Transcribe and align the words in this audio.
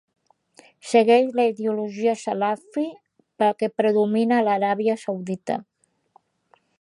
Segueix 0.91 1.29
la 1.39 1.45
ideologia 1.49 2.15
salafi 2.21 2.87
que 3.59 3.71
predomina 3.81 4.39
a 4.39 4.47
l'Aràbia 4.49 4.99
Saudita. 5.05 5.59